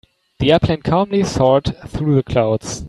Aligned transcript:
The 0.39 0.51
airplane 0.53 0.81
calmly 0.81 1.21
soared 1.23 1.77
through 1.85 2.15
the 2.15 2.23
clouds. 2.23 2.79